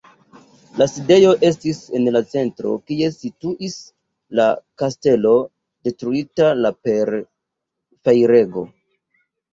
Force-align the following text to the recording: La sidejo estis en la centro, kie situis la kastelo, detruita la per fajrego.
La 0.81 0.85
sidejo 0.91 1.33
estis 1.49 1.81
en 1.99 2.07
la 2.15 2.21
centro, 2.31 2.71
kie 2.91 3.09
situis 3.17 3.75
la 4.41 4.47
kastelo, 4.83 5.35
detruita 5.89 6.49
la 6.63 6.73
per 6.89 7.15
fajrego. 8.09 8.65